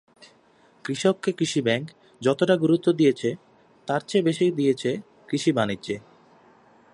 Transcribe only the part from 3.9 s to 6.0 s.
চেয়ে বেশি দিয়েছে কৃষি-বাণিজ্যে।